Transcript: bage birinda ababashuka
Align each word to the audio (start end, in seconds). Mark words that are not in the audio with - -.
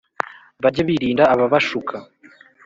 bage 0.63 0.81
birinda 0.87 1.23
ababashuka 1.33 1.95